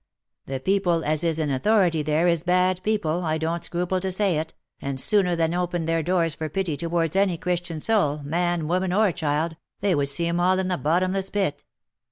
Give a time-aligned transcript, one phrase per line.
[0.47, 4.39] The people as is in authority there is bad people, I don't scruple to say
[4.39, 8.93] it, and sooner than open their doors for pity towards any Christian soul, man, woman,
[8.93, 11.65] or child, they would see 'em all in the bottomless pit.